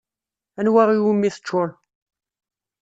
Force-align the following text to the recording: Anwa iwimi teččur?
Anwa 0.59 0.83
iwimi 0.97 1.29
teččur? 1.35 1.69